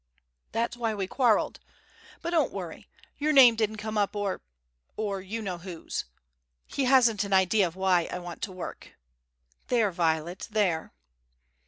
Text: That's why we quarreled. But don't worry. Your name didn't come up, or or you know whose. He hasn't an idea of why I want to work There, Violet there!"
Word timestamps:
That's 0.51 0.75
why 0.75 0.95
we 0.95 1.05
quarreled. 1.05 1.59
But 2.23 2.31
don't 2.31 2.51
worry. 2.51 2.87
Your 3.19 3.31
name 3.31 3.55
didn't 3.55 3.77
come 3.77 3.99
up, 3.99 4.15
or 4.15 4.41
or 4.97 5.21
you 5.21 5.43
know 5.43 5.59
whose. 5.59 6.05
He 6.65 6.85
hasn't 6.85 7.23
an 7.23 7.33
idea 7.33 7.67
of 7.67 7.75
why 7.75 8.09
I 8.11 8.17
want 8.17 8.41
to 8.41 8.51
work 8.51 8.95
There, 9.67 9.91
Violet 9.91 10.47
there!" 10.49 10.91